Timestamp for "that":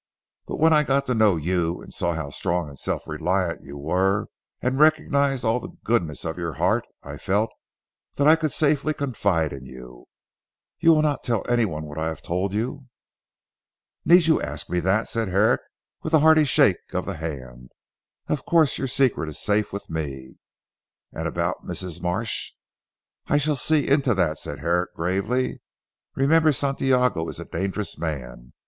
8.15-8.27, 14.79-15.07, 24.15-24.39